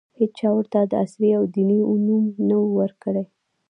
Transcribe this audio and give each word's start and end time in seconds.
هېچا 0.19 0.49
ورته 0.55 0.79
د 0.91 0.93
عصري 1.03 1.29
او 1.37 1.43
دیني 1.53 1.79
نوم 2.07 2.25
نه 2.47 2.55
ؤ 2.63 2.67
ورکړی. 2.79 3.23